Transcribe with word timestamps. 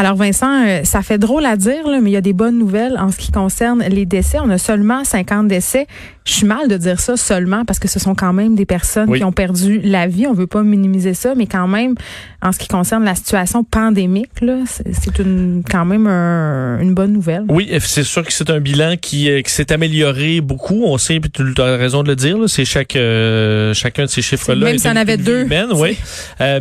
Alors 0.00 0.16
Vincent, 0.16 0.64
euh, 0.64 0.82
ça 0.84 1.02
fait 1.02 1.18
drôle 1.18 1.44
à 1.44 1.56
dire, 1.56 1.86
là, 1.86 2.00
mais 2.00 2.08
il 2.08 2.14
y 2.14 2.16
a 2.16 2.22
des 2.22 2.32
bonnes 2.32 2.56
nouvelles 2.56 2.96
en 2.98 3.10
ce 3.10 3.18
qui 3.18 3.30
concerne 3.32 3.82
les 3.82 4.06
décès. 4.06 4.38
On 4.40 4.48
a 4.48 4.56
seulement 4.56 5.04
50 5.04 5.46
décès. 5.46 5.86
Je 6.30 6.36
suis 6.36 6.46
mal 6.46 6.68
de 6.68 6.76
dire 6.76 7.00
ça 7.00 7.16
seulement 7.16 7.64
parce 7.64 7.80
que 7.80 7.88
ce 7.88 7.98
sont 7.98 8.14
quand 8.14 8.32
même 8.32 8.54
des 8.54 8.64
personnes 8.64 9.12
qui 9.12 9.24
ont 9.24 9.32
perdu 9.32 9.80
la 9.82 10.06
vie. 10.06 10.28
On 10.28 10.32
veut 10.32 10.46
pas 10.46 10.62
minimiser 10.62 11.12
ça, 11.12 11.34
mais 11.34 11.46
quand 11.46 11.66
même, 11.66 11.96
en 12.40 12.52
ce 12.52 12.60
qui 12.60 12.68
concerne 12.68 13.04
la 13.04 13.16
situation 13.16 13.64
pandémique, 13.64 14.30
là, 14.40 14.58
c'est 14.68 15.18
une 15.18 15.64
quand 15.68 15.84
même 15.84 16.06
une 16.06 16.94
bonne 16.94 17.12
nouvelle. 17.12 17.46
Oui, 17.48 17.68
c'est 17.80 18.04
sûr 18.04 18.24
que 18.24 18.32
c'est 18.32 18.48
un 18.48 18.60
bilan 18.60 18.94
qui, 18.96 19.28
euh, 19.28 19.42
qui 19.42 19.50
s'est 19.50 19.72
amélioré 19.72 20.40
beaucoup. 20.40 20.84
On 20.84 20.98
sait, 20.98 21.20
tu 21.32 21.42
as 21.60 21.76
raison 21.76 22.04
de 22.04 22.08
le 22.08 22.14
dire, 22.16 22.36
c'est 22.46 22.64
chaque 22.64 22.94
euh, 22.94 23.74
chacun 23.74 24.04
de 24.04 24.10
ces 24.10 24.22
chiffres-là. 24.22 24.66
Même 24.66 24.78
si 24.78 24.86
on 24.86 24.94
avait 24.94 25.16
deux. 25.16 25.48
oui. 25.74 25.98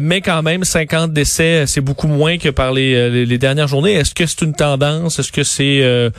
mais 0.02 0.22
quand 0.22 0.42
même, 0.42 0.64
50 0.64 1.14
décès, 1.14 1.66
c'est 1.68 1.82
beaucoup 1.82 2.08
moins 2.08 2.40
que 2.40 2.50
par 2.50 2.74
les 2.74 3.28
les 3.28 3.38
dernières 3.38 3.68
journées. 3.68 3.94
Est-ce 3.94 4.16
que 4.16 4.26
c'est 4.26 4.42
une 4.42 4.56
tendance? 4.56 5.20
Est-ce 5.20 5.32
que 5.32 5.43
c'est 5.43 5.82
euh, 5.83 6.10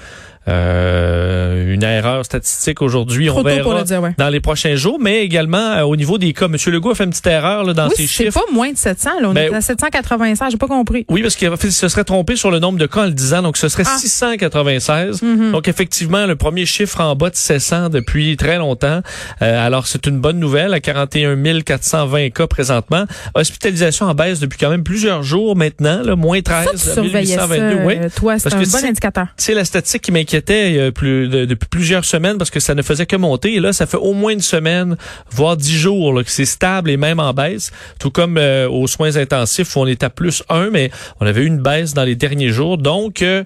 euh, 0.48 1.74
une 1.74 1.82
erreur 1.82 2.24
statistique 2.24 2.80
aujourd'hui. 2.80 3.28
On 3.28 3.42
verra 3.42 3.84
dans 4.16 4.28
les 4.30 4.40
prochains 4.40 4.74
jours, 4.74 4.98
mais 4.98 5.22
également 5.22 5.58
euh, 5.58 5.82
au 5.82 5.96
niveau 5.96 6.16
des 6.16 6.32
cas. 6.32 6.48
Monsieur 6.48 6.70
Legault 6.70 6.92
a 6.92 6.94
fait 6.94 7.04
une 7.04 7.10
petite 7.10 7.26
erreur 7.26 7.62
là, 7.64 7.74
dans 7.74 7.88
oui, 7.88 7.94
ses 7.96 8.06
chiffres. 8.06 8.30
C'est 8.32 8.46
pas 8.46 8.52
moins 8.52 8.72
de 8.72 8.76
700. 8.78 9.10
Là. 9.20 9.28
On 9.28 9.32
ben, 9.34 9.52
est 9.52 9.54
à 9.54 9.60
796. 9.60 10.48
J'ai 10.50 10.56
pas 10.56 10.66
compris. 10.66 11.04
Oui, 11.10 11.20
parce 11.20 11.36
qu'il 11.36 11.50
se 11.72 11.88
serait 11.88 12.04
trompé 12.04 12.36
sur 12.36 12.50
le 12.50 12.58
nombre 12.58 12.78
de 12.78 12.86
cas 12.86 13.02
en 13.02 13.06
le 13.06 13.12
disant. 13.12 13.42
Donc, 13.42 13.58
ce 13.58 13.68
serait 13.68 13.84
696. 13.84 15.20
Ah. 15.22 15.24
Mhm. 15.26 15.52
Donc, 15.52 15.68
effectivement, 15.68 16.24
le 16.26 16.36
premier 16.36 16.64
chiffre 16.64 17.00
en 17.00 17.14
bas 17.14 17.28
de 17.28 17.36
700 17.36 17.90
depuis 17.90 18.36
très 18.38 18.56
longtemps. 18.56 19.02
Euh, 19.42 19.66
alors, 19.66 19.86
c'est 19.86 20.06
une 20.06 20.20
bonne 20.20 20.38
nouvelle. 20.38 20.72
À 20.72 20.80
41 20.80 21.36
420 21.60 22.30
cas 22.30 22.46
présentement. 22.46 23.04
Hospitalisation 23.34 24.06
en 24.06 24.14
baisse 24.14 24.40
depuis 24.40 24.58
quand 24.58 24.70
même 24.70 24.84
plusieurs 24.84 25.22
jours 25.22 25.54
maintenant. 25.54 26.02
Là, 26.02 26.16
moins 26.16 26.40
13, 26.40 26.76
ça, 26.76 27.02
1822. 27.02 27.80
oui. 27.84 27.96
Toi, 28.16 28.38
c'est 28.38 28.54
un 28.54 28.62
bon 28.62 28.84
indicateur. 28.84 29.26
C'est 29.36 29.54
la 29.54 29.66
statistique 29.66 30.02
qui 30.02 30.12
m'inquiète 30.12 30.29
était 30.36 30.90
plus, 30.92 31.28
depuis 31.28 31.68
plusieurs 31.68 32.04
semaines 32.04 32.38
parce 32.38 32.50
que 32.50 32.60
ça 32.60 32.74
ne 32.74 32.82
faisait 32.82 33.06
que 33.06 33.16
monter. 33.16 33.54
Et 33.54 33.60
là, 33.60 33.72
ça 33.72 33.86
fait 33.86 33.96
au 33.96 34.12
moins 34.12 34.32
une 34.32 34.40
semaine, 34.40 34.96
voire 35.30 35.56
dix 35.56 35.76
jours 35.76 36.22
que 36.24 36.30
c'est 36.30 36.44
stable 36.44 36.90
et 36.90 36.96
même 36.96 37.20
en 37.20 37.32
baisse. 37.32 37.70
Tout 37.98 38.10
comme 38.10 38.38
euh, 38.38 38.68
aux 38.68 38.86
soins 38.86 39.16
intensifs 39.16 39.76
où 39.76 39.80
on 39.80 39.86
est 39.86 40.02
à 40.02 40.10
plus 40.10 40.42
un, 40.48 40.70
mais 40.70 40.90
on 41.20 41.26
avait 41.26 41.42
eu 41.42 41.46
une 41.46 41.60
baisse 41.60 41.94
dans 41.94 42.04
les 42.04 42.16
derniers 42.16 42.50
jours. 42.50 42.78
Donc, 42.78 43.22
euh, 43.22 43.44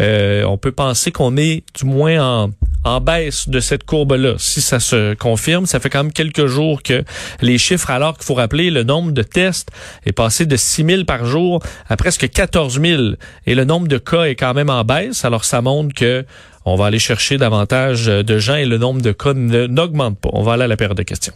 euh, 0.00 0.44
on 0.44 0.58
peut 0.58 0.72
penser 0.72 1.12
qu'on 1.12 1.36
est 1.36 1.62
du 1.78 1.84
moins 1.84 2.44
en, 2.44 2.50
en 2.84 3.00
baisse 3.00 3.48
de 3.48 3.60
cette 3.60 3.84
courbe-là. 3.84 4.34
Si 4.38 4.60
ça 4.60 4.80
se 4.80 5.14
confirme, 5.14 5.66
ça 5.66 5.78
fait 5.80 5.88
quand 5.88 6.02
même 6.02 6.12
quelques 6.12 6.46
jours 6.46 6.82
que 6.82 7.04
les 7.40 7.58
chiffres, 7.58 7.90
alors 7.90 8.16
qu'il 8.16 8.24
faut 8.24 8.34
rappeler, 8.34 8.70
le 8.70 8.82
nombre 8.82 9.12
de 9.12 9.22
tests 9.22 9.70
est 10.04 10.12
passé 10.12 10.46
de 10.46 10.56
6 10.56 10.84
000 10.84 11.04
par 11.04 11.24
jour 11.24 11.62
à 11.88 11.96
presque 11.96 12.28
14 12.28 12.80
000 12.80 13.02
et 13.46 13.54
le 13.54 13.64
nombre 13.64 13.88
de 13.88 13.98
cas 13.98 14.24
est 14.24 14.34
quand 14.34 14.54
même 14.54 14.70
en 14.70 14.84
baisse. 14.84 15.24
Alors 15.24 15.44
ça 15.44 15.62
montre 15.62 15.94
que 15.94 16.24
on 16.64 16.76
va 16.76 16.86
aller 16.86 16.98
chercher 16.98 17.36
davantage 17.36 18.06
de 18.06 18.38
gens 18.38 18.56
et 18.56 18.64
le 18.64 18.78
nombre 18.78 19.02
de 19.02 19.12
cas 19.12 19.34
n'augmente 19.34 20.18
pas. 20.18 20.30
On 20.32 20.42
va 20.42 20.54
aller 20.54 20.64
à 20.64 20.68
la 20.68 20.76
période 20.76 20.96
de 20.96 21.02
questions. 21.02 21.34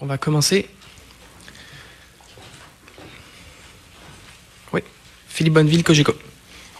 On 0.00 0.06
va 0.06 0.18
commencer. 0.18 0.68
Oui. 4.72 4.80
Philippe 5.28 5.54
Bonneville, 5.54 5.82
Cogeco. 5.82 6.14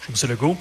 Bonjour, 0.09 0.25
M. 0.25 0.31
Legault. 0.31 0.57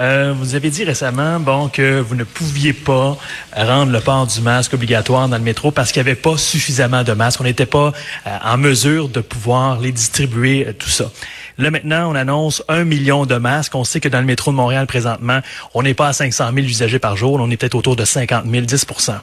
Euh, 0.00 0.32
vous 0.34 0.54
avez 0.54 0.70
dit 0.70 0.84
récemment 0.84 1.38
bon, 1.38 1.68
que 1.68 2.00
vous 2.00 2.14
ne 2.14 2.24
pouviez 2.24 2.72
pas 2.72 3.18
rendre 3.54 3.92
le 3.92 4.00
port 4.00 4.26
du 4.26 4.40
masque 4.40 4.72
obligatoire 4.72 5.28
dans 5.28 5.36
le 5.36 5.42
métro 5.42 5.70
parce 5.70 5.92
qu'il 5.92 6.02
n'y 6.02 6.08
avait 6.08 6.18
pas 6.18 6.38
suffisamment 6.38 7.02
de 7.02 7.12
masques. 7.12 7.40
On 7.40 7.44
n'était 7.44 7.66
pas 7.66 7.92
euh, 8.26 8.38
en 8.42 8.56
mesure 8.56 9.10
de 9.10 9.20
pouvoir 9.20 9.80
les 9.80 9.92
distribuer, 9.92 10.66
euh, 10.68 10.72
tout 10.72 10.88
ça. 10.88 11.10
Là, 11.58 11.70
maintenant, 11.70 12.10
on 12.10 12.14
annonce 12.14 12.62
un 12.68 12.84
million 12.84 13.26
de 13.26 13.36
masques. 13.36 13.74
On 13.74 13.84
sait 13.84 14.00
que 14.00 14.08
dans 14.08 14.20
le 14.20 14.26
métro 14.26 14.50
de 14.50 14.56
Montréal, 14.56 14.86
présentement, 14.86 15.40
on 15.74 15.82
n'est 15.82 15.94
pas 15.94 16.08
à 16.08 16.12
500 16.14 16.52
000 16.54 16.66
usagers 16.66 16.98
par 16.98 17.16
jour. 17.18 17.34
On 17.34 17.50
est 17.50 17.56
peut-être 17.58 17.74
autour 17.74 17.96
de 17.96 18.04
50 18.04 18.44
000, 18.46 18.64
10% 18.64 19.16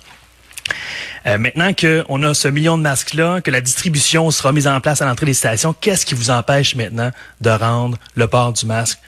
euh, 1.25 1.38
maintenant 1.38 1.72
qu'on 1.73 2.23
a 2.23 2.33
ce 2.33 2.47
million 2.47 2.78
de 2.78 2.83
masques-là, 2.83 3.41
que 3.41 3.50
la 3.50 3.62
distribution 3.62 4.29
sera 4.29 4.51
mise 4.51 4.67
en 4.67 4.79
place 4.81 5.01
à 5.01 5.06
l'entrée 5.06 5.25
des 5.25 5.33
stations, 5.33 5.73
qu'est-ce 5.79 6.06
qui 6.06 6.16
vous 6.16 6.29
empêche 6.29 6.75
maintenant 6.75 7.12
de 7.41 7.50
rendre 7.50 7.97
le 8.16 8.28
port 8.28 8.53
du 8.53 8.66
masque 8.66 9.00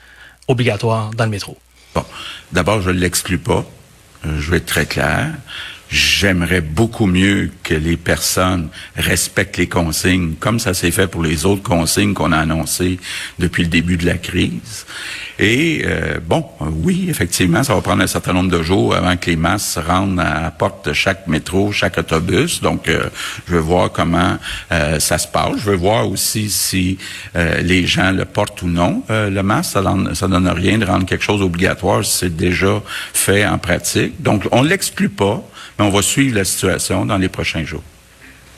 obligatoire 0.48 1.10
dans 1.10 1.24
le 1.24 1.30
métro? 1.30 1.56
Bon, 1.94 2.04
d'abord, 2.52 2.80
je 2.80 2.90
ne 2.90 2.98
l'exclus 2.98 3.38
pas. 3.38 3.64
Euh, 4.24 4.40
je 4.40 4.50
vais 4.50 4.58
être 4.58 4.66
très 4.66 4.86
clair. 4.86 5.32
J'aimerais 5.88 6.60
beaucoup 6.60 7.06
mieux 7.06 7.50
que 7.62 7.74
les 7.74 7.96
personnes 7.96 8.68
respectent 8.96 9.56
les 9.56 9.68
consignes, 9.68 10.34
comme 10.40 10.58
ça 10.58 10.74
s'est 10.74 10.90
fait 10.90 11.06
pour 11.06 11.22
les 11.22 11.46
autres 11.46 11.62
consignes 11.62 12.12
qu'on 12.12 12.32
a 12.32 12.38
annoncées 12.38 12.98
depuis 13.38 13.62
le 13.62 13.68
début 13.68 13.96
de 13.96 14.06
la 14.06 14.18
crise. 14.18 14.86
Et 15.38 15.82
euh, 15.84 16.18
bon, 16.26 16.44
oui, 16.60 17.06
effectivement, 17.08 17.62
ça 17.62 17.74
va 17.74 17.82
prendre 17.82 18.02
un 18.02 18.06
certain 18.06 18.32
nombre 18.32 18.50
de 18.50 18.62
jours 18.62 18.94
avant 18.94 19.16
que 19.16 19.30
les 19.30 19.36
masses 19.36 19.74
se 19.74 19.80
rendent 19.80 20.18
à 20.18 20.40
la 20.40 20.50
porte 20.50 20.88
de 20.88 20.92
chaque 20.94 21.26
métro, 21.26 21.72
chaque 21.72 21.98
autobus. 21.98 22.62
Donc, 22.62 22.88
euh, 22.88 23.10
je 23.46 23.52
veux 23.52 23.60
voir 23.60 23.92
comment 23.92 24.38
euh, 24.72 24.98
ça 24.98 25.18
se 25.18 25.28
passe. 25.28 25.58
Je 25.58 25.70
veux 25.70 25.76
voir 25.76 26.08
aussi 26.08 26.48
si 26.50 26.98
les 27.34 27.86
gens 27.86 28.12
le 28.12 28.24
portent 28.24 28.62
ou 28.62 28.68
non. 28.68 29.02
le 29.08 29.42
masque, 29.42 29.72
ça, 29.72 29.82
ça 30.14 30.28
donne 30.28 30.48
rien 30.48 30.78
de 30.78 30.86
rendre 30.86 31.06
quelque 31.06 31.24
chose 31.24 31.42
obligatoire 31.42 32.04
si 32.04 32.18
c'est 32.18 32.36
déjà 32.36 32.82
fait 33.12 33.46
en 33.46 33.58
pratique. 33.58 34.20
Donc, 34.22 34.44
on 34.52 34.62
l'exclut 34.62 35.08
pas 35.08 35.42
mais 35.78 35.84
on 35.84 35.90
va 35.90 36.02
suivre 36.02 36.36
la 36.36 36.44
situation 36.44 37.04
dans 37.04 37.18
les 37.18 37.28
prochains 37.28 37.64
jours. 37.64 37.82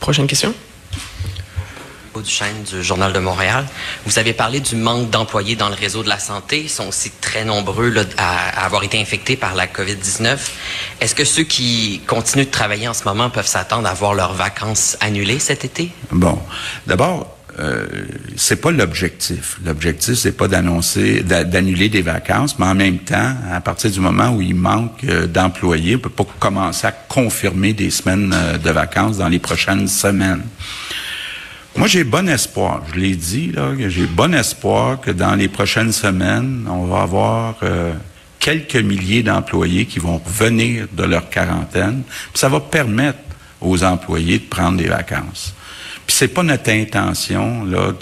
Prochaine 0.01 0.27
question? 0.27 0.55
Du 2.17 2.29
chaîne 2.29 2.65
du 2.65 2.83
Journal 2.83 3.13
de 3.13 3.21
Montréal. 3.21 3.65
Vous 4.05 4.19
avez 4.19 4.33
parlé 4.33 4.59
du 4.59 4.75
manque 4.75 5.09
d'employés 5.09 5.55
dans 5.55 5.69
le 5.69 5.77
réseau 5.77 6.03
de 6.03 6.09
la 6.09 6.19
santé. 6.19 6.63
Ils 6.63 6.69
sont 6.69 6.89
aussi 6.89 7.13
très 7.21 7.45
nombreux 7.45 7.95
à, 8.17 8.65
avoir 8.65 8.83
été 8.83 9.01
infectés 9.01 9.37
par 9.37 9.55
la 9.55 9.69
COVID-19. 9.69 10.37
Est-ce 11.01 11.15
que 11.15 11.25
ceux 11.25 11.45
qui 11.45 12.01
continuent 12.09 12.47
de 12.47 12.51
travailler 12.51 12.89
en 12.89 12.95
ce 12.95 13.05
moment 13.05 13.31
peuvent 13.31 13.47
s'attendre 13.47 13.87
à 13.87 13.95
voir 13.95 14.15
leurs 14.15 14.33
vacances 14.33 14.97
annulées 15.01 15.39
cet 15.39 15.65
été? 15.65 15.93
Bon, 16.11 16.41
d'abord, 16.89 17.38
euh, 17.59 17.87
c'est 18.37 18.61
pas 18.61 18.71
l'objectif. 18.71 19.59
L'objectif, 19.65 20.15
c'est 20.15 20.37
pas 20.37 20.49
d'annoncer, 20.49 21.23
d'annuler 21.23 21.89
des 21.89 22.03
vacances, 22.03 22.59
mais 22.59 22.67
en 22.67 22.75
même 22.75 22.99
temps, 22.99 23.35
à 23.51 23.61
partir 23.61 23.91
du 23.91 24.01
moment 24.01 24.31
où 24.31 24.41
il 24.41 24.55
manque 24.55 25.03
euh, 25.05 25.27
d'employés, 25.27 25.97
on 25.97 25.99
peut 25.99 26.09
pas 26.09 26.27
commencer 26.39 26.87
à 26.87 26.93
confirmer 26.93 27.73
des 27.73 27.91
semaines 27.91 28.33
euh, 28.33 28.59
de 28.59 28.71
vacances 28.71 29.19
dans 29.19 29.29
les 29.29 29.41
prochaines 29.41 29.89
semaines. 29.89 30.43
Moi, 31.77 31.89
j'ai 31.89 32.05
bon 32.05 32.29
espoir. 32.29 32.83
Je 32.93 33.01
l'ai 33.01 33.17
dit 33.17 33.53
là, 33.53 33.71
j'ai 33.89 34.07
bon 34.07 34.35
espoir 34.35 35.01
que 35.01 35.11
dans 35.11 35.35
les 35.35 35.49
prochaines 35.49 35.93
semaines, 35.93 36.67
on 36.69 36.87
va 36.87 37.03
avoir 37.03 37.57
quelques 38.41 38.77
milliers 38.77 39.23
d'employés 39.23 39.87
qui 39.87 40.01
vont 40.01 40.21
venir 40.27 40.87
de 40.93 41.05
leur 41.05 41.31
quarantaine. 41.31 42.03
Puis 42.33 42.41
ça 42.41 42.49
va 42.49 42.59
permettre 42.59 43.19
aux 43.61 43.85
employés 43.85 44.41
de 44.41 44.45
prendre 44.45 44.77
des 44.77 44.89
vacances. 44.89 45.55
Puis 46.09 46.17
c'est 46.17 46.29
pas 46.29 46.43
notre 46.43 46.71
intention 46.71 47.67
là 47.67 47.93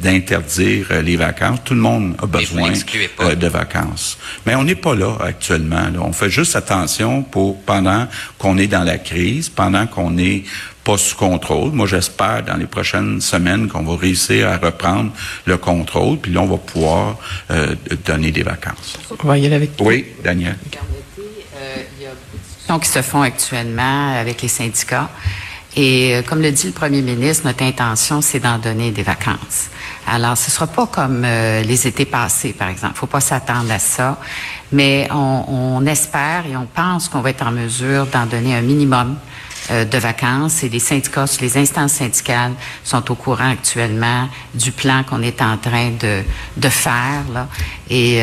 d'interdire 0.00 0.86
euh, 0.92 1.02
les 1.02 1.16
vacances. 1.16 1.58
Tout 1.64 1.74
le 1.74 1.80
monde 1.80 2.14
a 2.22 2.26
besoin 2.26 2.70
euh, 3.20 3.34
de 3.34 3.48
vacances. 3.48 4.18
Mais 4.46 4.54
on 4.54 4.62
n'est 4.62 4.76
pas 4.76 4.94
là 4.94 5.16
actuellement. 5.20 5.82
On 6.00 6.12
fait 6.12 6.30
juste 6.30 6.54
attention 6.54 7.24
pour 7.24 7.60
pendant 7.62 8.06
qu'on 8.38 8.56
est 8.56 8.68
dans 8.68 8.84
la 8.84 8.98
crise, 8.98 9.48
pendant 9.48 9.88
qu'on 9.88 10.12
n'est 10.12 10.44
pas 10.84 10.96
sous 10.96 11.16
contrôle. 11.16 11.72
Moi, 11.72 11.88
j'espère 11.88 12.44
dans 12.44 12.56
les 12.56 12.66
prochaines 12.66 13.20
semaines 13.20 13.66
qu'on 13.66 13.82
va 13.82 13.96
réussir 13.96 14.48
à 14.48 14.58
reprendre 14.58 15.10
le 15.44 15.56
contrôle, 15.56 16.18
puis 16.18 16.32
là, 16.32 16.42
on 16.42 16.46
va 16.46 16.58
pouvoir 16.58 17.18
euh, 17.50 17.74
donner 18.04 18.30
des 18.30 18.44
vacances. 18.44 18.96
On 19.10 19.26
va 19.26 19.38
y 19.38 19.46
aller 19.46 19.56
avec 19.56 19.70
Oui, 19.80 20.06
Daniel. 20.22 20.56
il 20.72 22.04
y 22.04 22.06
a 22.06 22.10
des 22.10 22.38
discussions 22.38 22.78
qui 22.78 22.88
se 22.88 23.02
font 23.02 23.22
actuellement 23.22 24.12
avec 24.16 24.40
les 24.40 24.48
syndicats. 24.48 25.10
Et 25.76 26.14
euh, 26.14 26.22
comme 26.22 26.40
le 26.40 26.50
dit 26.50 26.68
le 26.68 26.72
premier 26.72 27.02
ministre, 27.02 27.46
notre 27.46 27.62
intention, 27.62 28.22
c'est 28.22 28.40
d'en 28.40 28.58
donner 28.58 28.92
des 28.92 29.02
vacances. 29.02 29.68
Alors, 30.06 30.36
ce 30.38 30.50
sera 30.50 30.66
pas 30.66 30.86
comme 30.86 31.22
euh, 31.24 31.62
les 31.62 31.86
étés 31.86 32.06
passés, 32.06 32.54
par 32.54 32.70
exemple. 32.70 32.94
faut 32.96 33.06
pas 33.06 33.20
s'attendre 33.20 33.70
à 33.70 33.78
ça. 33.78 34.18
Mais 34.72 35.06
on, 35.12 35.84
espère 35.86 36.44
et 36.50 36.56
on 36.56 36.66
pense 36.66 37.08
qu'on 37.08 37.20
va 37.20 37.30
être 37.30 37.46
en 37.46 37.52
mesure 37.52 38.06
d'en 38.06 38.24
donner 38.24 38.56
un 38.56 38.62
minimum 38.62 39.16
euh, 39.70 39.84
de 39.84 39.98
vacances 39.98 40.64
et 40.64 40.68
les 40.68 40.78
syndicats, 40.78 41.26
les 41.40 41.56
instances 41.58 41.92
syndicales 41.92 42.52
sont 42.82 43.10
au 43.12 43.14
courant 43.14 43.50
actuellement 43.50 44.28
du 44.54 44.72
plan 44.72 45.04
qu'on 45.04 45.22
est 45.22 45.42
en 45.42 45.58
train 45.58 45.90
de, 45.90 46.68
faire. 46.68 47.46
Et 47.90 48.18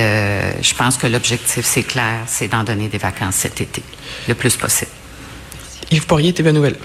je 0.61 0.73
pense 0.73 0.97
que 0.97 1.07
l'objectif, 1.07 1.65
c'est 1.65 1.83
clair, 1.83 2.23
c'est 2.25 2.47
d'en 2.47 2.63
donner 2.63 2.87
des 2.87 2.97
vacances 2.97 3.35
cet 3.35 3.61
été, 3.61 3.83
le 4.27 4.33
plus 4.33 4.57
possible. 4.57 4.91
Yves 5.91 6.07
Poirier, 6.07 6.33
TV 6.33 6.51
Nouvelle 6.51 6.77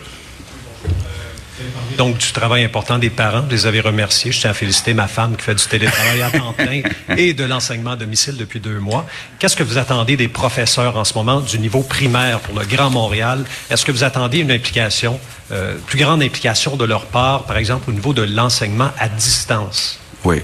donc 1.99 2.17
du 2.17 2.33
travail 2.33 2.65
important 2.65 2.97
des 2.97 3.11
parents. 3.11 3.45
Je 3.51 3.55
les 3.55 3.67
avais 3.67 3.81
remerciés. 3.81 4.33
Je 4.33 4.41
tiens 4.41 4.51
à 4.51 4.55
féliciter 4.55 4.95
ma 4.95 5.09
femme 5.09 5.37
qui 5.37 5.43
fait 5.43 5.57
du 5.57 5.67
télétravail 5.67 6.23
à 6.23 6.31
temps 6.31 6.53
plein 6.53 6.83
et 7.17 7.35
de 7.35 7.45
l'enseignement 7.45 7.91
à 7.91 7.97
domicile 7.97 8.37
depuis 8.37 8.61
deux 8.61 8.79
mois. 8.79 9.05
Qu'est-ce 9.39 9.57
que 9.57 9.65
vous 9.65 9.79
attendez 9.79 10.17
des 10.17 10.29
professeurs 10.29 10.97
en 10.97 11.05
ce 11.05 11.15
moment 11.15 11.41
du 11.41 11.59
niveau 11.59 11.83
primaire 11.83 12.39
pour 12.41 12.59
le 12.59 12.65
Grand 12.65 12.89
Montréal? 12.89 13.45
Est-ce 13.69 13.85
que 13.85 13.93
vous 13.93 14.05
attendez 14.05 14.39
une 14.39 14.53
implication, 14.53 15.19
euh, 15.51 15.77
plus 15.87 15.99
grande 15.99 16.23
implication 16.23 16.77
de 16.77 16.85
leur 16.85 17.07
part, 17.07 17.45
par 17.45 17.57
exemple, 17.57 17.91
au 17.91 17.93
niveau 17.93 18.13
de 18.13 18.23
l'enseignement 18.23 18.91
à 18.99 19.09
distance? 19.09 19.99
Oui. 20.25 20.41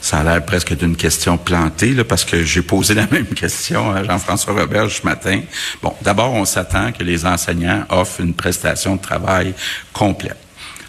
Ça 0.00 0.18
a 0.18 0.24
l'air 0.24 0.44
presque 0.44 0.76
d'une 0.76 0.96
question 0.96 1.38
plantée, 1.38 1.92
là, 1.92 2.04
parce 2.04 2.24
que 2.24 2.44
j'ai 2.44 2.62
posé 2.62 2.94
la 2.94 3.06
même 3.10 3.26
question 3.26 3.92
à 3.92 4.02
Jean-François 4.02 4.54
Robert 4.54 4.90
ce 4.90 5.02
matin. 5.04 5.40
Bon, 5.82 5.94
d'abord, 6.02 6.32
on 6.34 6.44
s'attend 6.44 6.92
que 6.92 7.04
les 7.04 7.24
enseignants 7.24 7.84
offrent 7.90 8.20
une 8.20 8.34
prestation 8.34 8.96
de 8.96 9.00
travail 9.00 9.54
complète. 9.92 10.45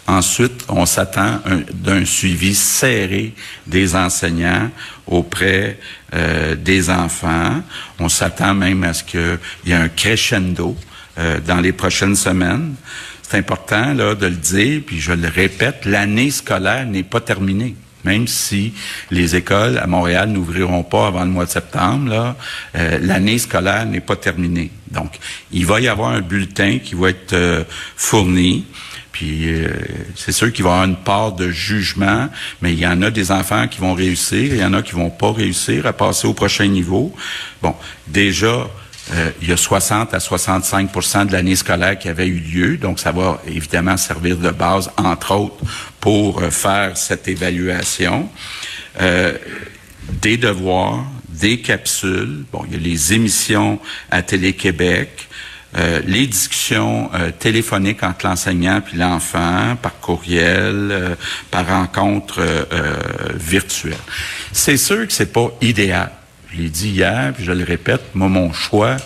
Ensuite, 0.08 0.64
on 0.70 0.86
s'attend 0.86 1.38
d'un 1.74 2.06
suivi 2.06 2.54
serré 2.54 3.34
des 3.66 3.94
enseignants 3.94 4.70
auprès 5.06 5.78
euh, 6.14 6.54
des 6.54 6.88
enfants. 6.88 7.62
On 7.98 8.08
s'attend 8.08 8.54
même 8.54 8.84
à 8.84 8.94
ce 8.94 9.04
qu'il 9.04 9.38
y 9.66 9.72
ait 9.72 9.74
un 9.74 9.90
crescendo 9.90 10.74
euh, 11.18 11.40
dans 11.46 11.60
les 11.60 11.72
prochaines 11.72 12.16
semaines. 12.16 12.74
C'est 13.20 13.36
important 13.36 13.92
là, 13.92 14.14
de 14.14 14.26
le 14.26 14.36
dire, 14.36 14.80
puis 14.86 14.98
je 14.98 15.12
le 15.12 15.28
répète, 15.28 15.84
l'année 15.84 16.30
scolaire 16.30 16.86
n'est 16.86 17.02
pas 17.02 17.20
terminée 17.20 17.76
même 18.04 18.28
si 18.28 18.72
les 19.10 19.36
écoles 19.36 19.76
à 19.76 19.86
Montréal 19.86 20.30
n'ouvriront 20.30 20.84
pas 20.84 21.08
avant 21.08 21.24
le 21.24 21.30
mois 21.30 21.44
de 21.44 21.50
septembre, 21.50 22.36
euh, 22.76 22.98
l'année 23.02 23.38
scolaire 23.38 23.84
n'est 23.84 24.00
pas 24.00 24.16
terminée. 24.16 24.70
Donc, 24.90 25.18
il 25.52 25.66
va 25.66 25.80
y 25.80 25.88
avoir 25.88 26.10
un 26.10 26.22
bulletin 26.22 26.78
qui 26.78 26.94
va 26.94 27.10
être 27.10 27.66
fourni. 27.96 28.64
Puis 29.18 29.52
euh, 29.52 29.68
c'est 30.14 30.30
sûr 30.30 30.52
qu'il 30.52 30.62
va 30.62 30.70
y 30.70 30.72
avoir 30.74 30.88
une 30.88 30.94
part 30.94 31.32
de 31.32 31.50
jugement, 31.50 32.28
mais 32.62 32.72
il 32.72 32.78
y 32.78 32.86
en 32.86 33.02
a 33.02 33.10
des 33.10 33.32
enfants 33.32 33.66
qui 33.66 33.80
vont 33.80 33.92
réussir, 33.92 34.54
il 34.54 34.58
y 34.58 34.64
en 34.64 34.72
a 34.74 34.80
qui 34.80 34.92
vont 34.92 35.10
pas 35.10 35.32
réussir 35.32 35.88
à 35.88 35.92
passer 35.92 36.28
au 36.28 36.34
prochain 36.34 36.68
niveau. 36.68 37.12
Bon, 37.60 37.74
déjà, 38.06 38.68
euh, 39.12 39.30
il 39.42 39.48
y 39.48 39.52
a 39.52 39.56
60 39.56 40.14
à 40.14 40.18
65% 40.18 41.26
de 41.26 41.32
l'année 41.32 41.56
scolaire 41.56 41.98
qui 41.98 42.08
avait 42.08 42.28
eu 42.28 42.38
lieu, 42.38 42.76
donc 42.76 43.00
ça 43.00 43.10
va 43.10 43.42
évidemment 43.44 43.96
servir 43.96 44.36
de 44.36 44.50
base, 44.50 44.88
entre 44.96 45.34
autres, 45.34 45.64
pour 45.98 46.40
euh, 46.40 46.50
faire 46.50 46.96
cette 46.96 47.26
évaluation. 47.26 48.28
des 50.22 50.36
devoirs, 50.36 51.04
des 51.28 51.60
capsules, 51.60 52.44
bon, 52.52 52.64
il 52.68 52.74
y 52.74 52.76
a 52.76 52.80
les 52.80 53.14
émissions 53.14 53.80
à 54.12 54.22
Télé-Québec, 54.22 55.27
euh, 55.76 56.00
les 56.06 56.26
discussions 56.26 57.10
euh, 57.14 57.30
téléphoniques 57.38 58.02
entre 58.02 58.26
l'enseignant 58.26 58.80
puis 58.80 58.96
l'enfant, 58.96 59.76
par 59.80 60.00
courriel, 60.00 60.88
euh, 60.90 61.14
par 61.50 61.66
rencontre 61.66 62.40
virtuelle. 63.34 63.96
C'est 64.52 64.76
sûr 64.76 65.06
que 65.06 65.12
c'est 65.12 65.32
pas 65.32 65.50
idéal. 65.60 66.10
Je 66.50 66.62
l'ai 66.62 66.68
dit 66.70 66.88
hier, 66.88 67.32
puis 67.34 67.44
je 67.44 67.52
le 67.52 67.64
répète, 67.64 68.00
moi, 68.14 68.28
mon 68.28 68.52
choix, 68.52 68.96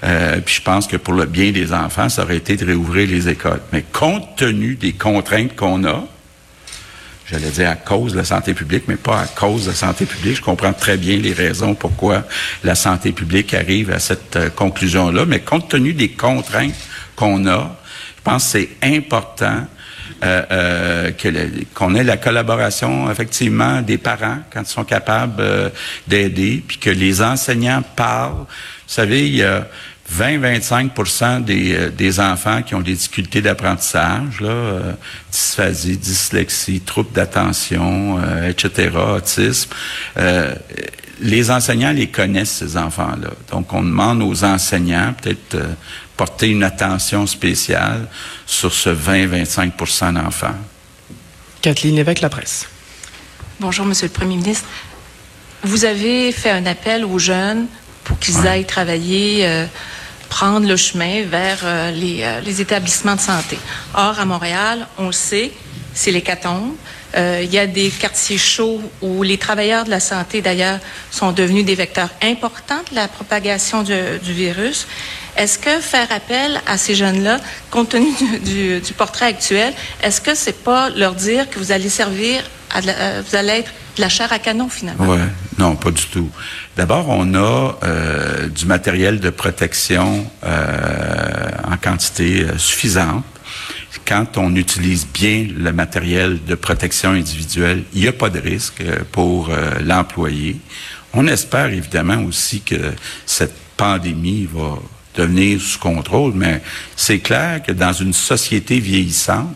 puis 0.00 0.54
je 0.54 0.62
pense 0.62 0.86
que 0.86 0.96
pour 0.96 1.14
le 1.14 1.26
bien 1.26 1.50
des 1.50 1.72
enfants, 1.72 2.08
ça 2.08 2.22
aurait 2.22 2.36
été 2.36 2.56
de 2.56 2.64
réouvrir 2.64 3.08
les 3.08 3.28
écoles. 3.28 3.60
Mais 3.72 3.82
compte 3.82 4.36
tenu 4.36 4.76
des 4.76 4.92
contraintes 4.92 5.56
qu'on 5.56 5.84
a, 5.84 6.04
j'allais 7.30 7.50
dire 7.50 7.70
à 7.70 7.76
cause 7.76 8.12
de 8.12 8.18
la 8.18 8.24
santé 8.24 8.54
publique, 8.54 8.84
mais 8.88 8.96
pas 8.96 9.20
à 9.20 9.26
cause 9.26 9.64
de 9.64 9.70
la 9.70 9.76
santé 9.76 10.06
publique. 10.06 10.36
Je 10.36 10.42
comprends 10.42 10.72
très 10.72 10.96
bien 10.96 11.16
les 11.16 11.32
raisons 11.32 11.74
pourquoi 11.74 12.24
la 12.62 12.74
santé 12.74 13.12
publique 13.12 13.54
arrive 13.54 13.90
à 13.90 13.98
cette 13.98 14.36
euh, 14.36 14.50
conclusion-là, 14.50 15.24
mais 15.26 15.40
compte 15.40 15.68
tenu 15.68 15.92
des 15.94 16.10
contraintes 16.10 16.74
qu'on 17.16 17.46
a, 17.46 17.76
je 18.16 18.22
pense 18.22 18.44
que 18.44 18.58
c'est 18.58 18.68
important 18.82 19.66
euh, 20.22 20.42
euh, 20.50 21.10
qu'on 21.74 21.94
ait 21.94 22.04
la 22.04 22.16
collaboration 22.16 23.10
effectivement 23.10 23.82
des 23.82 23.98
parents 23.98 24.38
quand 24.52 24.62
ils 24.62 24.66
sont 24.66 24.84
capables 24.84 25.42
d'aider, 26.06 26.62
puis 26.66 26.78
que 26.78 26.90
les 26.90 27.20
enseignants 27.20 27.82
parlent. 27.96 28.46
Vous 28.86 28.94
savez, 28.94 29.26
il 29.28 29.36
y 29.36 29.42
a 29.42 29.66
20-25 30.12 31.44
des, 31.44 31.74
euh, 31.74 31.90
des 31.90 32.20
enfants 32.20 32.62
qui 32.62 32.74
ont 32.74 32.80
des 32.80 32.94
difficultés 32.94 33.40
d'apprentissage, 33.40 34.40
là, 34.40 34.48
euh, 34.48 34.92
dysphasie, 35.32 35.96
dyslexie, 35.96 36.80
troubles 36.80 37.12
d'attention, 37.12 38.18
euh, 38.18 38.50
etc., 38.50 38.90
autisme. 38.96 39.70
les 41.20 41.50
enseignants 41.50 41.92
les 41.92 42.08
connaissent, 42.08 42.50
ces 42.50 42.76
enfants-là. 42.76 43.30
Donc, 43.50 43.72
on 43.72 43.82
demande 43.82 44.20
aux 44.20 44.44
enseignants 44.44 45.14
peut-être 45.22 45.56
porter 46.16 46.48
une 46.48 46.64
attention 46.64 47.26
spéciale 47.26 48.08
sur 48.46 48.72
ce 48.72 48.90
20-25% 48.90 50.12
d'enfants. 50.14 50.56
Kathleen 51.62 51.94
Lévesque, 51.96 52.20
la 52.20 52.28
presse. 52.28 52.68
Bonjour, 53.60 53.86
Monsieur 53.86 54.08
le 54.08 54.12
Premier 54.12 54.36
ministre. 54.36 54.68
Vous 55.62 55.84
avez 55.84 56.32
fait 56.32 56.50
un 56.50 56.66
appel 56.66 57.04
aux 57.04 57.18
jeunes 57.18 57.66
pour 58.04 58.18
qu'ils 58.18 58.46
aillent 58.46 58.66
travailler, 58.66 59.46
euh, 59.46 59.64
prendre 60.34 60.66
le 60.66 60.76
chemin 60.76 61.22
vers 61.22 61.60
euh, 61.62 61.92
les, 61.92 62.24
euh, 62.24 62.40
les, 62.40 62.60
établissements 62.60 63.14
de 63.14 63.20
santé. 63.20 63.56
Or, 63.94 64.18
à 64.18 64.24
Montréal, 64.24 64.88
on 64.98 65.06
le 65.06 65.12
sait, 65.12 65.52
c'est 65.94 66.10
l'hécatombe. 66.10 66.74
Il 67.16 67.54
y 67.54 67.60
a 67.60 67.68
des 67.68 67.90
quartiers 67.90 68.38
chauds 68.38 68.80
où 69.00 69.22
les 69.22 69.38
travailleurs 69.38 69.84
de 69.84 69.90
la 69.90 70.00
santé, 70.00 70.42
d'ailleurs, 70.42 70.80
sont 71.12 71.30
devenus 71.30 71.64
des 71.64 71.76
vecteurs 71.76 72.10
importants 72.20 72.82
de 72.90 72.96
la 72.96 73.06
propagation 73.06 73.84
du, 73.84 73.94
virus. 74.32 74.88
Est-ce 75.36 75.56
que 75.56 75.78
faire 75.78 76.10
appel 76.10 76.60
à 76.66 76.76
ces 76.76 76.96
jeunes-là, 76.96 77.38
compte 77.70 77.90
tenu 77.90 78.10
du, 78.40 78.92
portrait 78.94 79.26
actuel, 79.26 79.72
est-ce 80.02 80.20
que 80.20 80.34
c'est 80.34 80.64
pas 80.64 80.90
leur 80.90 81.14
dire 81.14 81.48
que 81.48 81.60
vous 81.60 81.70
allez 81.70 81.88
servir, 81.88 82.42
vous 82.74 83.36
allez 83.36 83.58
être 83.60 83.72
de 83.96 84.00
la 84.00 84.08
chair 84.08 84.32
à 84.32 84.40
canon 84.40 84.68
finalement? 84.68 85.06
Ouais, 85.06 85.28
non, 85.58 85.76
pas 85.76 85.90
du 85.90 86.04
tout. 86.06 86.30
D'abord, 86.76 87.08
on 87.08 87.34
a 87.34 87.78
euh, 87.84 88.48
du 88.48 88.66
matériel 88.66 89.20
de 89.20 89.30
protection 89.30 90.26
euh, 90.44 91.50
en 91.64 91.76
quantité 91.76 92.42
euh, 92.42 92.58
suffisante. 92.58 93.24
Quand 94.06 94.36
on 94.36 94.54
utilise 94.56 95.06
bien 95.06 95.46
le 95.56 95.72
matériel 95.72 96.44
de 96.44 96.54
protection 96.56 97.10
individuelle, 97.10 97.84
il 97.94 98.02
n'y 98.02 98.08
a 98.08 98.12
pas 98.12 98.28
de 98.28 98.40
risque 98.40 98.82
pour 99.12 99.50
l'employé. 99.82 100.60
On 101.14 101.26
espère 101.26 101.66
évidemment 101.66 102.22
aussi 102.24 102.60
que 102.60 102.92
cette 103.24 103.54
pandémie 103.78 104.46
va 104.52 104.78
devenir 105.14 105.58
sous 105.58 105.78
contrôle, 105.78 106.32
mais 106.34 106.60
c'est 106.96 107.20
clair 107.20 107.62
que 107.62 107.72
dans 107.72 107.94
une 107.94 108.12
société 108.12 108.78
vieillissante, 108.78 109.54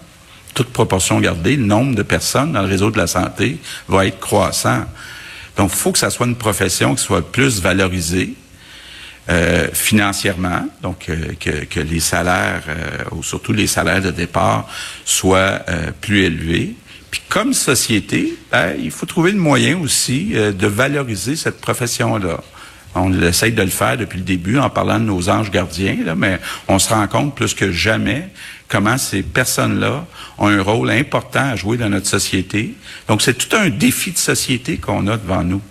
toute 0.55 0.69
proportion 0.69 1.21
gardée, 1.21 1.57
le 1.57 1.65
nombre 1.65 1.95
de 1.95 2.03
personnes 2.03 2.53
dans 2.53 2.63
le 2.63 2.69
réseau 2.69 2.91
de 2.91 2.99
la 2.99 3.07
santé 3.07 3.59
va 3.87 4.07
être 4.07 4.19
croissant. 4.19 4.85
Donc, 5.59 5.71
il 5.73 5.77
faut 5.77 5.93
que 5.93 5.99
ça 5.99 6.09
soit 6.09 6.27
une 6.27 6.37
profession 6.37 6.95
qui 6.95 7.03
soit 7.03 7.33
plus 7.33 7.61
valorisée 7.61 8.35
euh, 9.29 9.69
financièrement, 9.75 10.67
donc 10.81 11.11
euh, 11.11 11.35
que, 11.39 11.81
les 11.81 12.01
salaires, 12.01 12.63
euh, 12.69 13.05
ou 13.11 13.23
surtout 13.23 13.53
les 13.53 13.67
salaires 13.67 14.01
de 14.01 14.11
départ, 14.11 14.67
soient 15.05 15.61
plus 16.01 16.23
élevés. 16.23 16.75
Puis 17.11 17.21
comme 17.29 17.53
société, 17.53 18.35
ben, 18.51 18.75
il 18.79 18.91
faut 18.91 19.05
trouver 19.05 19.33
le 19.33 19.39
moyen 19.39 19.79
aussi 19.81 20.33
de 20.33 20.67
valoriser 20.67 21.37
cette 21.37 21.61
profession-là. 21.61 22.41
On 22.99 23.23
essaye 23.23 23.53
de 23.53 23.63
le 23.63 23.69
faire 23.69 23.97
depuis 23.97 24.19
le 24.19 24.25
début 24.25 24.59
en 24.59 24.71
parlant 24.71 24.99
de 24.99 25.05
nos 25.05 25.29
anges 25.29 25.51
gardiens, 25.51 25.97
là, 26.05 26.15
mais 26.15 26.39
on 26.69 26.79
se 26.79 26.93
rend 26.93 27.07
compte 27.07 27.35
plus 27.35 27.55
que 27.55 27.71
jamais 27.71 28.29
comment 28.69 28.99
ces 28.99 29.23
personnes-là 29.23 30.07
ont 30.39 30.49
un 30.49 30.63
rôle 30.63 30.91
important 30.91 31.51
à 31.51 31.57
jouer 31.57 31.77
dans 31.77 31.89
notre 31.89 32.07
société. 32.07 32.75
Donc, 33.09 33.23
c'est 33.23 33.37
tout 33.37 33.57
un 33.57 33.71
défi 33.71 34.13
de 34.13 34.19
société 34.19 34.77
qu'on 34.77 35.07
a 35.07 35.17
devant 35.17 35.43
nous. 35.43 35.63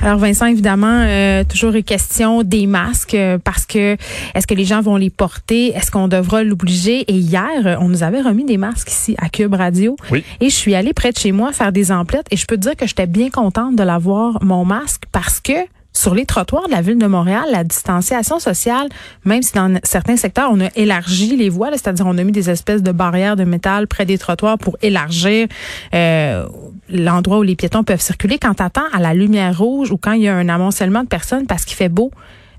Alors 0.00 0.18
Vincent, 0.18 0.46
évidemment, 0.46 1.04
euh, 1.04 1.44
toujours 1.44 1.74
une 1.74 1.82
question 1.82 2.42
des 2.42 2.66
masques 2.66 3.14
euh, 3.14 3.38
parce 3.38 3.66
que 3.66 3.98
est-ce 4.34 4.46
que 4.46 4.54
les 4.54 4.64
gens 4.64 4.80
vont 4.80 4.96
les 4.96 5.10
porter? 5.10 5.68
Est-ce 5.76 5.90
qu'on 5.90 6.08
devra 6.08 6.42
l'obliger? 6.42 7.00
Et 7.08 7.14
hier, 7.14 7.78
on 7.80 7.88
nous 7.88 8.02
avait 8.02 8.22
remis 8.22 8.44
des 8.46 8.56
masques 8.56 8.90
ici 8.90 9.14
à 9.18 9.28
Cube 9.28 9.52
Radio. 9.52 9.96
Oui. 10.10 10.24
Et 10.40 10.48
je 10.48 10.54
suis 10.54 10.74
allée 10.74 10.94
près 10.94 11.12
de 11.12 11.18
chez 11.18 11.32
moi 11.32 11.52
faire 11.52 11.72
des 11.72 11.92
emplettes 11.92 12.26
et 12.30 12.38
je 12.38 12.46
peux 12.46 12.56
te 12.56 12.62
dire 12.62 12.76
que 12.76 12.86
j'étais 12.86 13.06
bien 13.06 13.28
contente 13.28 13.76
de 13.76 13.82
l'avoir, 13.82 14.42
mon 14.42 14.64
masque, 14.64 15.02
parce 15.12 15.40
que 15.40 15.52
sur 15.92 16.14
les 16.14 16.24
trottoirs 16.24 16.66
de 16.66 16.72
la 16.72 16.82
ville 16.82 16.98
de 16.98 17.06
Montréal, 17.06 17.44
la 17.50 17.64
distanciation 17.64 18.38
sociale, 18.38 18.88
même 19.24 19.42
si 19.42 19.52
dans 19.52 19.78
certains 19.82 20.16
secteurs, 20.16 20.50
on 20.52 20.60
a 20.60 20.68
élargi 20.76 21.36
les 21.36 21.48
voies, 21.48 21.70
c'est-à-dire 21.72 22.06
on 22.06 22.16
a 22.16 22.24
mis 22.24 22.32
des 22.32 22.48
espèces 22.50 22.82
de 22.82 22.92
barrières 22.92 23.36
de 23.36 23.44
métal 23.44 23.86
près 23.86 24.06
des 24.06 24.18
trottoirs 24.18 24.58
pour 24.58 24.76
élargir 24.82 25.48
euh, 25.94 26.46
l'endroit 26.88 27.38
où 27.38 27.42
les 27.42 27.56
piétons 27.56 27.84
peuvent 27.84 28.00
circuler. 28.00 28.38
Quand 28.38 28.54
tu 28.54 28.62
attends 28.62 28.88
à 28.92 29.00
la 29.00 29.14
lumière 29.14 29.58
rouge 29.58 29.90
ou 29.90 29.96
quand 29.96 30.12
il 30.12 30.22
y 30.22 30.28
a 30.28 30.34
un 30.34 30.48
amoncellement 30.48 31.02
de 31.02 31.08
personnes 31.08 31.46
parce 31.46 31.64
qu'il 31.64 31.76
fait 31.76 31.88
beau, 31.88 32.10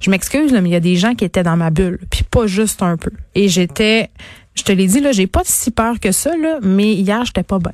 je 0.01 0.09
m'excuse, 0.09 0.51
mais 0.51 0.69
il 0.69 0.73
y 0.73 0.75
a 0.75 0.81
des 0.81 0.95
gens 0.95 1.13
qui 1.13 1.25
étaient 1.25 1.43
dans 1.43 1.57
ma 1.57 1.69
bulle, 1.69 1.99
puis 2.09 2.23
pas 2.23 2.47
juste 2.47 2.81
un 2.81 2.97
peu. 2.97 3.11
Et 3.35 3.47
j'étais, 3.47 4.09
je 4.55 4.63
te 4.63 4.71
l'ai 4.71 4.87
dit, 4.87 4.99
là, 4.99 5.11
j'ai 5.11 5.27
pas 5.27 5.41
si 5.45 5.71
peur 5.71 5.99
que 5.99 6.11
ça, 6.11 6.31
mais 6.63 6.93
hier, 6.93 7.23
j'étais 7.23 7.43
pas 7.43 7.59
bien. 7.59 7.73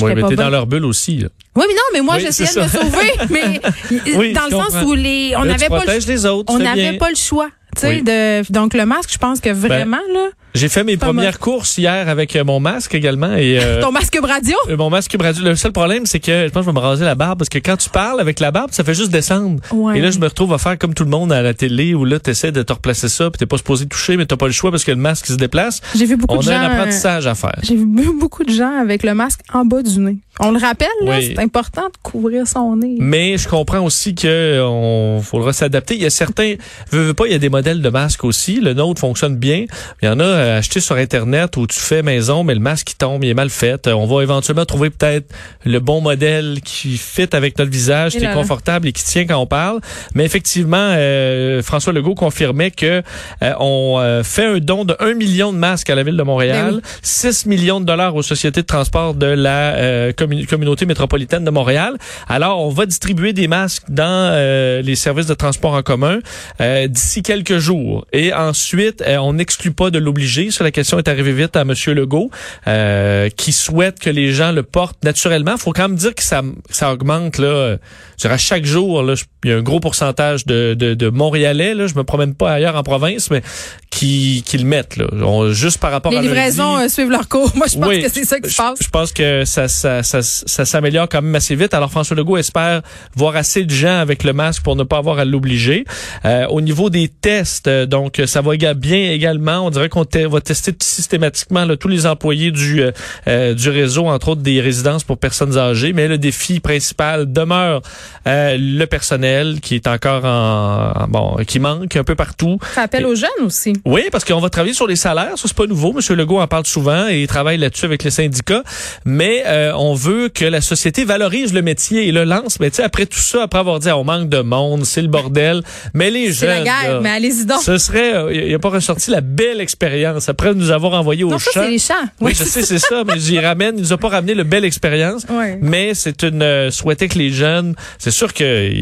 Oui, 0.00 0.12
mais 0.14 0.22
t'es 0.28 0.36
dans 0.36 0.50
leur 0.50 0.66
bulle 0.66 0.84
aussi. 0.84 1.18
Là. 1.18 1.28
Oui, 1.56 1.64
mais 1.68 1.74
non, 1.74 1.80
mais 1.92 2.00
moi, 2.02 2.18
j'essayais 2.18 2.54
de 2.54 2.60
me 2.60 2.68
sauver. 2.68 3.12
Mais 3.30 4.32
dans 4.32 4.44
le 4.44 4.50
sens 4.50 4.84
où 4.84 4.94
les, 4.94 5.34
on 5.36 5.44
n'avait 5.44 5.68
pas, 5.68 5.84
les 5.84 6.26
autres, 6.26 6.52
on 6.52 6.58
n'avait 6.58 6.98
pas 6.98 7.10
le 7.10 7.16
choix. 7.16 7.48
Tu 7.76 7.82
sais, 7.82 8.00
de, 8.02 8.52
donc 8.52 8.74
le 8.74 8.86
masque, 8.86 9.10
je 9.12 9.18
pense 9.18 9.40
que 9.40 9.50
vraiment, 9.50 10.00
là, 10.12 10.28
J'ai 10.54 10.68
fait 10.68 10.82
mes 10.82 10.96
premières 10.96 11.38
courses 11.38 11.76
hier 11.78 12.08
avec 12.08 12.34
euh, 12.34 12.42
mon 12.42 12.58
masque 12.58 12.94
également. 12.94 13.34
et 13.36 13.58
euh, 13.62 13.80
Ton 13.82 13.92
masque 13.92 14.18
radio? 14.22 14.56
Euh, 14.68 14.76
mon 14.76 14.90
masque 14.90 15.14
radio. 15.20 15.44
Le 15.44 15.54
seul 15.56 15.72
problème, 15.72 16.06
c'est 16.06 16.20
que 16.20 16.46
je 16.46 16.50
pense 16.50 16.64
que 16.64 16.70
je 16.70 16.74
vais 16.74 16.80
me 16.80 16.84
raser 16.84 17.04
la 17.04 17.14
barbe 17.14 17.38
parce 17.38 17.48
que 17.48 17.58
quand 17.58 17.76
tu 17.76 17.90
parles 17.90 18.20
avec 18.20 18.40
la 18.40 18.50
barbe, 18.50 18.70
ça 18.72 18.82
fait 18.82 18.94
juste 18.94 19.10
descendre. 19.12 19.60
Ouais. 19.72 19.98
Et 19.98 20.00
là, 20.00 20.10
je 20.10 20.18
me 20.18 20.24
retrouve 20.26 20.52
à 20.54 20.58
faire 20.58 20.78
comme 20.78 20.94
tout 20.94 21.04
le 21.04 21.10
monde 21.10 21.32
à 21.32 21.42
la 21.42 21.54
télé 21.54 21.94
où 21.94 22.04
là, 22.04 22.18
tu 22.18 22.30
essaies 22.30 22.50
de 22.50 22.62
te 22.62 22.72
replacer 22.72 23.08
ça, 23.08 23.30
puis 23.30 23.38
t'es 23.38 23.46
pas 23.46 23.58
supposé 23.58 23.86
toucher, 23.86 24.16
mais 24.16 24.26
t'as 24.26 24.36
pas 24.36 24.46
le 24.46 24.52
choix 24.52 24.70
parce 24.70 24.84
que 24.84 24.90
le 24.90 24.96
masque 24.96 25.26
se 25.26 25.34
déplace. 25.34 25.80
J'ai 25.94 26.06
vu 26.06 26.16
beaucoup 26.16 26.34
On 26.36 26.40
de 26.40 26.48
a 26.48 26.52
gens. 26.54 26.58
un 26.60 26.64
apprentissage 26.72 27.26
à 27.26 27.34
faire. 27.34 27.58
J'ai 27.62 27.76
vu 27.76 27.86
beaucoup 28.18 28.42
de 28.44 28.50
gens 28.52 28.80
avec 28.80 29.02
le 29.04 29.14
masque 29.14 29.40
en 29.52 29.64
bas 29.64 29.82
du 29.82 29.98
nez. 30.00 30.16
On 30.40 30.52
le 30.52 30.58
rappelle, 30.60 30.88
là, 31.02 31.16
Oui. 31.18 31.32
c'est 31.34 31.42
important 31.42 31.82
de 31.86 31.96
couvrir 32.02 32.46
son 32.46 32.76
nez. 32.76 32.96
Mais 33.00 33.36
je 33.38 33.48
comprends 33.48 33.80
aussi 33.80 34.14
que 34.14 34.60
on 34.62 35.20
faudra 35.20 35.52
s'adapter. 35.52 35.94
Il 35.96 36.02
y 36.02 36.06
a 36.06 36.10
certains, 36.10 36.54
veux, 36.92 37.02
veux 37.06 37.14
pas, 37.14 37.26
il 37.26 37.32
y 37.32 37.34
a 37.34 37.38
des 37.38 37.48
modèles 37.50 37.82
de 37.82 37.88
masques 37.90 38.24
aussi. 38.24 38.60
Le 38.60 38.72
nôtre 38.72 39.00
fonctionne 39.00 39.36
bien. 39.36 39.64
Il 40.00 40.06
y 40.06 40.08
en 40.08 40.20
a 40.20 40.24
euh, 40.38 40.58
acheté 40.58 40.80
sur 40.80 40.96
internet 40.96 41.56
où 41.56 41.66
tu 41.66 41.78
fais 41.78 42.02
maison, 42.02 42.44
mais 42.44 42.54
le 42.54 42.60
masque 42.60 42.86
qui 42.88 42.96
tombe, 42.96 43.22
il 43.24 43.30
est 43.30 43.34
mal 43.34 43.50
fait. 43.50 43.86
Euh, 43.86 43.92
On 43.92 44.06
va 44.06 44.22
éventuellement 44.22 44.64
trouver 44.64 44.90
peut-être 44.90 45.26
le 45.64 45.78
bon 45.80 46.00
modèle 46.00 46.60
qui 46.64 46.96
fit 46.96 47.28
avec 47.32 47.58
notre 47.58 47.70
visage, 47.70 48.12
qui 48.12 48.24
est 48.24 48.32
confortable 48.34 48.88
et 48.88 48.92
qui 48.92 49.04
tient 49.04 49.26
quand 49.26 49.38
on 49.38 49.46
parle. 49.46 49.80
Mais 50.14 50.24
effectivement, 50.24 50.76
euh, 50.96 51.62
François 51.62 51.92
Legault 51.92 52.14
confirmait 52.14 52.70
que 52.70 53.02
euh, 53.42 53.52
on 53.60 53.96
euh, 53.98 54.22
fait 54.22 54.46
un 54.46 54.58
don 54.58 54.84
de 54.84 54.96
1 55.00 55.14
million 55.14 55.52
de 55.52 55.58
masques 55.58 55.90
à 55.90 55.94
la 55.94 56.02
ville 56.02 56.16
de 56.16 56.22
Montréal, 56.22 56.70
Ben 56.74 56.76
oui. 56.76 56.98
6 57.02 57.46
millions 57.46 57.80
de 57.80 57.86
dollars 57.86 58.14
aux 58.14 58.22
sociétés 58.22 58.62
de 58.62 58.66
transport 58.66 59.14
de 59.14 59.26
la 59.26 59.74
euh, 59.74 60.12
commu- 60.12 60.46
communauté 60.46 60.86
métropolitaine 60.86 61.44
de 61.44 61.50
Montréal. 61.50 61.96
Alors, 62.28 62.60
on 62.60 62.70
va 62.70 62.86
distribuer 62.86 63.32
des 63.32 63.48
masques 63.48 63.84
dans 63.88 64.04
euh, 64.32 64.82
les 64.82 64.96
services 64.96 65.26
de 65.26 65.34
transport 65.34 65.74
en 65.74 65.82
commun 65.82 66.18
euh, 66.60 66.86
d'ici 66.86 67.22
quelques 67.22 67.58
jours. 67.58 68.06
Et 68.12 68.32
ensuite, 68.32 69.02
on 69.06 69.32
n'exclut 69.34 69.72
pas 69.72 69.90
de 69.90 69.98
l'obliger. 70.28 70.50
Ça, 70.50 70.64
la 70.64 70.70
question 70.70 70.98
est 70.98 71.08
arrivée 71.08 71.32
vite 71.32 71.56
à 71.56 71.64
Monsieur 71.64 71.94
Legault, 71.94 72.30
euh, 72.66 73.28
qui 73.30 73.52
souhaite 73.52 73.98
que 73.98 74.10
les 74.10 74.32
gens 74.32 74.52
le 74.52 74.62
portent 74.62 75.02
naturellement. 75.04 75.56
faut 75.56 75.72
quand 75.72 75.88
même 75.88 75.96
dire 75.96 76.14
que 76.14 76.22
ça, 76.22 76.42
ça 76.70 76.92
augmente 76.92 77.38
là. 77.38 77.76
à 78.24 78.36
chaque 78.38 78.64
jour, 78.64 79.02
là, 79.02 79.14
il 79.44 79.50
y 79.50 79.52
a 79.52 79.56
un 79.56 79.62
gros 79.62 79.80
pourcentage 79.80 80.46
de, 80.46 80.74
de, 80.74 80.94
de 80.94 81.08
Montréalais. 81.08 81.74
Là, 81.74 81.86
je 81.86 81.94
me 81.94 82.04
promène 82.04 82.34
pas 82.34 82.52
ailleurs 82.52 82.76
en 82.76 82.82
province, 82.82 83.30
mais 83.30 83.42
qui, 83.90 84.42
qui 84.46 84.58
le 84.58 84.64
mettent 84.64 84.96
là. 84.96 85.06
On- 85.22 85.50
juste 85.50 85.78
par 85.78 85.90
rapport 85.90 86.12
Les 86.12 86.18
à 86.18 86.22
lundi, 86.22 86.34
livraisons 86.34 86.76
euh, 86.78 86.88
suivent 86.88 87.10
leur 87.10 87.28
cours. 87.28 87.50
Moi, 87.56 87.66
je 87.72 87.78
pense 87.78 87.88
oui, 87.88 88.02
que 88.02 88.08
c'est 88.10 88.24
ça 88.24 88.40
qui 88.40 88.50
se 88.50 88.56
passe. 88.56 88.78
Je 88.82 88.88
pense 88.88 89.12
que 89.12 89.44
ça, 89.44 89.68
ça, 89.68 90.02
ça, 90.02 90.22
ça 90.22 90.64
s'améliore 90.64 91.08
quand 91.08 91.22
même 91.22 91.34
assez 91.34 91.54
vite. 91.54 91.72
Alors 91.74 91.90
François 91.90 92.16
Legault 92.16 92.36
espère 92.36 92.82
voir 93.16 93.36
assez 93.36 93.64
de 93.64 93.70
gens 93.70 93.98
avec 93.98 94.24
le 94.24 94.32
masque 94.32 94.62
pour 94.62 94.76
ne 94.76 94.84
pas 94.84 94.98
avoir 94.98 95.18
à 95.18 95.24
l'obliger. 95.24 95.84
Euh, 96.24 96.46
au 96.48 96.60
niveau 96.60 96.90
des 96.90 97.08
tests, 97.08 97.68
euh, 97.68 97.86
donc 97.86 98.20
ça 98.26 98.42
va 98.42 98.56
bien 98.74 99.10
également. 99.10 99.66
On 99.66 99.70
dirait 99.70 99.88
qu'on 99.88 100.04
te- 100.22 100.26
va 100.26 100.40
tester 100.40 100.72
systématiquement 100.80 101.64
là, 101.64 101.76
tous 101.76 101.88
les 101.88 102.06
employés 102.06 102.50
du 102.50 102.82
euh, 102.82 102.90
euh, 103.28 103.54
du 103.54 103.68
réseau, 103.70 104.06
entre 104.06 104.28
autres 104.30 104.42
des 104.42 104.60
résidences 104.60 105.04
pour 105.04 105.18
personnes 105.18 105.56
âgées. 105.56 105.92
Mais 105.92 106.08
le 106.08 106.18
défi 106.18 106.60
principal 106.60 107.32
demeure 107.32 107.82
euh, 108.26 108.56
le 108.58 108.84
personnel 108.86 109.60
qui 109.60 109.74
est 109.76 109.86
encore 109.86 110.24
en, 110.24 110.92
en- 111.02 111.08
bon, 111.08 111.36
qui 111.46 111.58
manque 111.60 111.96
un 111.96 112.04
peu 112.04 112.14
partout. 112.14 112.58
Ça 112.74 112.82
appelle 112.82 113.06
aux 113.06 113.14
jeunes 113.14 113.28
aussi. 113.44 113.72
Oui, 113.84 114.02
parce 114.12 114.24
qu'on 114.24 114.40
va 114.40 114.50
travailler 114.50 114.74
sur 114.74 114.86
les 114.86 114.96
salaires. 114.96 115.36
Ça, 115.36 115.44
c'est 115.46 115.56
pas 115.56 115.66
nouveau. 115.66 115.92
Monsieur 115.92 116.14
Legault 116.14 116.40
en 116.40 116.46
parle 116.46 116.66
souvent 116.66 117.08
et 117.08 117.22
il 117.22 117.26
travaille 117.28 117.58
là-dessus 117.58 117.84
avec 117.84 118.02
les 118.04 118.10
syndicats. 118.10 118.62
Mais 119.04 119.42
euh, 119.46 119.72
on 119.76 119.94
veut 119.94 120.28
que 120.28 120.44
la 120.44 120.60
société 120.60 121.04
valorise 121.04 121.52
le 121.54 121.62
métier 121.62 122.08
et 122.08 122.12
le 122.12 122.24
lance. 122.24 122.60
Mais 122.60 122.70
tu 122.70 122.76
sais, 122.76 122.82
après 122.82 123.06
tout 123.06 123.18
ça, 123.18 123.42
après 123.44 123.58
avoir 123.60 123.78
dit, 123.80 123.88
Ah, 123.88 123.96
on 123.98 124.04
manque 124.04 124.28
de 124.28 124.40
monde, 124.40 124.84
c'est 124.84 125.02
le 125.02 125.08
bordel. 125.08 125.62
Mais 125.94 126.10
les 126.10 126.32
C'est 126.32 126.46
jeunes, 126.46 126.64
la 126.64 126.64
guerre, 126.64 126.94
là, 126.94 127.00
mais 127.00 127.10
allez-y 127.10 127.46
donc. 127.46 127.62
ce 127.62 127.78
serait, 127.78 128.14
euh, 128.14 128.32
il 128.32 128.54
a 128.54 128.58
pas 128.58 128.70
ressorti 128.70 129.10
la 129.10 129.20
belle 129.20 129.60
expérience 129.60 130.07
après 130.28 130.54
nous 130.54 130.70
avoir 130.70 130.92
envoyé 130.94 131.24
au 131.24 131.30
champ. 131.38 131.50
c'est 131.52 131.70
les 131.70 131.78
champs. 131.78 131.94
Oui, 132.20 132.28
Oui, 132.28 132.34
je 132.34 132.44
sais, 132.44 132.62
c'est 132.62 132.78
ça, 132.78 133.04
mais 133.06 133.18
j'y 133.18 133.38
ramène. 133.38 133.74
Il 133.76 133.82
nous 133.82 133.92
a 133.92 133.98
pas 133.98 134.08
ramené 134.08 134.34
le 134.34 134.44
belle 134.44 134.64
expérience. 134.64 135.24
Ouais. 135.28 135.58
Mais 135.60 135.94
c'est 135.94 136.22
une 136.22 136.42
euh, 136.42 136.70
souhaitait 136.70 137.08
que 137.08 137.18
les 137.18 137.30
jeunes, 137.30 137.74
c'est 137.98 138.10
sûr 138.10 138.32
que 138.32 138.72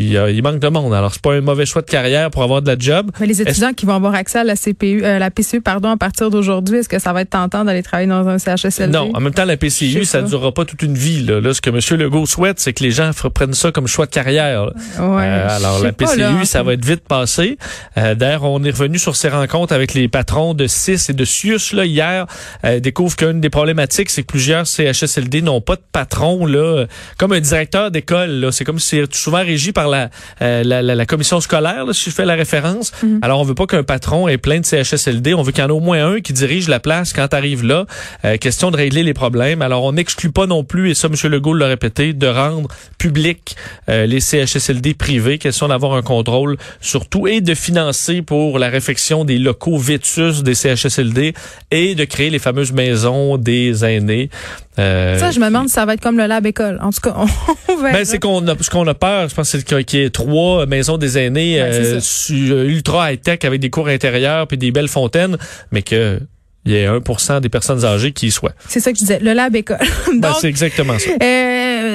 il, 0.00 0.42
manque 0.42 0.58
de 0.58 0.68
monde. 0.68 0.94
Alors 0.94 1.12
c'est 1.12 1.22
pas 1.22 1.34
un 1.34 1.40
mauvais 1.40 1.66
choix 1.66 1.82
de 1.82 1.90
carrière 1.90 2.30
pour 2.30 2.42
avoir 2.42 2.62
de 2.62 2.66
la 2.68 2.76
job. 2.78 3.10
Mais 3.20 3.26
les 3.26 3.40
étudiants 3.42 3.72
qui 3.72 3.86
vont 3.86 3.94
avoir 3.94 4.14
accès 4.14 4.38
à 4.38 4.44
la 4.44 4.56
CPU, 4.56 5.04
euh, 5.04 5.18
la 5.18 5.30
PCU, 5.30 5.60
pardon, 5.60 5.90
à 5.90 5.96
partir 5.96 6.30
d'aujourd'hui, 6.30 6.78
est-ce 6.78 6.88
que 6.88 6.98
ça 6.98 7.12
va 7.12 7.22
être 7.22 7.30
tentant 7.30 7.64
d'aller 7.64 7.82
travailler 7.82 8.08
dans 8.08 8.26
un 8.28 8.38
CHSLD? 8.38 8.92
Non, 8.92 9.10
en 9.14 9.20
même 9.20 9.34
temps, 9.34 9.44
la 9.44 9.56
PCU, 9.56 10.04
ça 10.04 10.22
ne 10.22 10.28
durera 10.28 10.52
pas 10.52 10.64
toute 10.64 10.82
une 10.82 10.94
vie. 10.94 11.22
Là. 11.22 11.40
Là, 11.40 11.54
ce 11.54 11.60
que 11.60 11.70
M. 11.70 12.00
Legault 12.00 12.26
souhaite, 12.26 12.60
c'est 12.60 12.72
que 12.72 12.82
les 12.82 12.90
gens 12.90 13.10
prennent 13.34 13.54
ça 13.54 13.72
comme 13.72 13.86
choix 13.86 14.06
de 14.06 14.10
carrière. 14.10 14.70
Ouais, 14.98 15.22
Euh, 15.22 15.48
alors, 15.48 15.82
la 15.82 15.92
PCU, 15.92 16.44
ça 16.44 16.62
va 16.62 16.74
être 16.74 16.84
vite 16.84 17.06
passé. 17.06 17.58
Euh, 17.96 18.14
D'ailleurs, 18.14 18.44
on 18.44 18.62
est 18.64 18.70
revenu 18.70 18.98
sur 18.98 19.16
ces 19.16 19.28
rencontres 19.28 19.72
avec 19.72 19.94
les 19.94 20.08
patrons 20.08 20.54
de 20.54 20.66
CIS 20.66 21.06
et 21.10 21.12
de 21.12 21.24
CIUS 21.24 21.72
là, 21.74 21.84
hier. 21.84 22.26
Euh, 22.64 22.80
découvre 22.80 23.16
qu'une 23.16 23.40
des 23.40 23.50
problématiques, 23.50 24.10
c'est 24.10 24.22
que 24.22 24.26
plusieurs 24.26 24.66
CHSLD 24.66 25.42
n'ont 25.42 25.60
pas 25.60 25.76
de 25.76 25.82
patron, 25.92 26.46
là, 26.46 26.86
comme 27.18 27.32
un 27.32 27.40
directeur 27.40 27.90
d'école. 27.90 28.30
là. 28.30 28.52
C'est 28.52 28.64
comme 28.64 28.78
si 28.78 28.88
c'est 28.90 29.14
souvent 29.14 29.38
régi 29.44 29.72
par 29.72 29.88
la, 29.90 30.08
euh, 30.42 30.62
la, 30.64 30.80
la, 30.82 30.94
la 30.94 31.06
commission 31.06 31.40
scolaire, 31.40 31.84
là, 31.86 31.92
si 31.92 32.08
je 32.10 32.14
fais 32.14 32.24
la 32.24 32.34
référence. 32.34 32.92
Alors, 33.22 33.40
on 33.40 33.44
veut 33.44 33.54
pas 33.54 33.66
qu'un 33.66 33.82
patron 33.82 34.28
ait 34.28 34.38
plein 34.38 34.60
de 34.60 34.64
CHSLD. 34.64 35.34
On 35.34 35.42
veut 35.42 35.52
qu'il 35.52 35.62
y 35.62 35.66
en 35.66 35.68
ait 35.68 35.72
au 35.72 35.80
moins 35.80 36.14
un 36.14 36.20
qui 36.20 36.32
dirige 36.32 36.68
la 36.68 36.80
place 36.80 37.12
quand 37.12 37.34
arrive 37.34 37.64
là. 37.64 37.86
Euh, 38.24 38.36
question 38.36 38.70
de 38.70 38.76
régler 38.76 39.02
les 39.02 39.14
problèmes. 39.14 39.62
Alors, 39.62 39.84
on 39.84 39.92
n'exclut 39.92 40.30
pas 40.30 40.46
non 40.46 40.64
plus, 40.64 40.90
et 40.90 40.94
ça, 40.94 41.08
M. 41.08 41.30
Legault 41.30 41.54
l'a 41.54 41.66
répété, 41.66 42.12
de 42.12 42.26
rendre 42.26 42.68
public 42.98 43.56
euh, 43.88 44.06
les 44.06 44.20
CHSLD 44.20 44.94
privés. 44.94 45.38
Question 45.38 45.68
d'avoir 45.68 45.94
un 45.94 46.02
contrôle 46.02 46.56
sur 46.80 47.08
tout 47.08 47.26
et 47.26 47.40
de 47.40 47.54
financer 47.54 48.22
pour 48.22 48.58
la 48.58 48.68
réfection 48.68 49.24
des 49.24 49.38
locaux 49.38 49.78
vétus 49.78 50.42
des 50.42 50.54
CHSLD 50.54 51.34
et 51.70 51.94
de 51.94 52.04
créer 52.04 52.30
les 52.30 52.38
fameuses 52.38 52.72
maisons 52.72 53.36
des 53.36 53.84
aînés. 53.84 54.30
Euh, 54.78 55.18
Ça, 55.18 55.30
je 55.30 55.40
me 55.40 55.46
demande 55.46 55.68
si 55.68 55.74
ça 55.74 55.84
va 55.84 55.94
être 55.94 56.00
comme 56.00 56.16
le 56.16 56.26
lab 56.26 56.46
école. 56.46 56.78
En 56.80 56.90
tout 56.90 57.00
cas, 57.00 57.14
on 57.68 57.76
verra. 57.76 57.92
ben, 57.92 58.04
c'est 58.04 58.18
qu'on 58.18 58.46
a, 58.48 58.54
ce 58.60 58.70
qu'on 58.70 58.86
a 58.86 58.94
peur, 58.94 59.28
je 59.28 59.34
pense, 59.34 59.48
c'est 59.50 59.64
qu'il 59.64 59.79
y 59.92 60.02
ait 60.02 60.10
trois 60.10 60.66
maisons 60.66 60.98
des 60.98 61.18
aînés 61.18 61.60
Ouais, 61.60 61.70
euh, 61.72 62.00
euh, 62.30 62.68
ultra 62.68 63.12
high-tech 63.12 63.40
avec 63.44 63.60
des 63.60 63.70
cours 63.70 63.88
intérieurs 63.88 64.46
puis 64.46 64.58
des 64.58 64.70
belles 64.70 64.88
fontaines, 64.88 65.36
mais 65.72 65.82
que 65.82 66.20
il 66.66 66.72
y 66.72 66.76
ait 66.76 66.86
1% 66.86 67.40
des 67.40 67.48
personnes 67.48 67.84
âgées 67.84 68.12
qui 68.12 68.26
y 68.26 68.30
soient. 68.30 68.52
C'est 68.68 68.80
ça 68.80 68.92
que 68.92 68.98
je 68.98 69.02
disais, 69.04 69.18
le 69.18 69.32
lab 69.32 69.56
école. 69.56 69.78
Ben, 70.18 70.34
c'est 70.38 70.48
exactement 70.48 70.98
ça. 70.98 71.10
Euh, 71.10 71.16